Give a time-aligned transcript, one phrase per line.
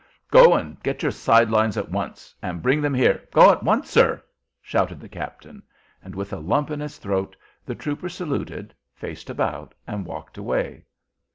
[0.31, 3.87] "Go and get your side lines at once and bring them here; go at once,
[3.91, 4.23] sir,"
[4.59, 5.61] shouted the captain;
[6.03, 7.35] and with a lump in his throat
[7.67, 10.85] the trooper saluted, faced about, and walked away.